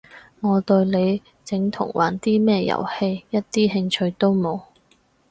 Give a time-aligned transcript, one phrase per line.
[0.39, 4.63] 我對你整同玩啲咩遊戲一啲興趣都冇